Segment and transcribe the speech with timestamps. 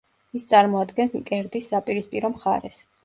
[0.37, 2.81] ის წარმოადგენს მკერდის საპირისპირო მხარეს.